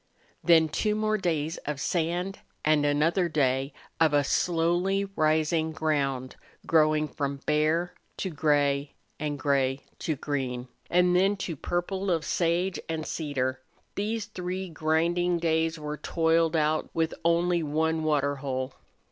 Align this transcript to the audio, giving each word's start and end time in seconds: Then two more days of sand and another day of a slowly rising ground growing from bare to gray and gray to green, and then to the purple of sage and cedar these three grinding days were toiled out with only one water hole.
Then 0.43 0.67
two 0.67 0.95
more 0.95 1.19
days 1.19 1.57
of 1.57 1.79
sand 1.79 2.39
and 2.65 2.87
another 2.87 3.29
day 3.29 3.71
of 3.99 4.15
a 4.15 4.23
slowly 4.23 5.05
rising 5.15 5.71
ground 5.73 6.37
growing 6.65 7.07
from 7.07 7.37
bare 7.45 7.93
to 8.17 8.31
gray 8.31 8.95
and 9.19 9.37
gray 9.37 9.81
to 9.99 10.15
green, 10.15 10.69
and 10.89 11.15
then 11.15 11.37
to 11.45 11.53
the 11.53 11.61
purple 11.61 12.09
of 12.09 12.25
sage 12.25 12.79
and 12.89 13.05
cedar 13.05 13.61
these 13.93 14.25
three 14.25 14.69
grinding 14.69 15.37
days 15.37 15.77
were 15.77 15.97
toiled 15.97 16.55
out 16.55 16.89
with 16.95 17.13
only 17.23 17.61
one 17.61 18.03
water 18.03 18.37
hole. 18.37 18.73